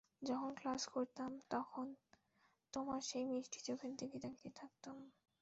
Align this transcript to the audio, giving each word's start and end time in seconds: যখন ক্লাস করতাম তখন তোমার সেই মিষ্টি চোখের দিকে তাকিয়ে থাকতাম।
যখন 0.21 0.51
ক্লাস 0.55 0.83
করতাম 0.87 1.31
তখন 1.49 1.85
তোমার 2.73 2.99
সেই 3.01 3.25
মিষ্টি 3.31 3.59
চোখের 3.67 3.93
দিকে 3.99 4.17
তাকিয়ে 4.19 4.53
থাকতাম। 4.55 4.95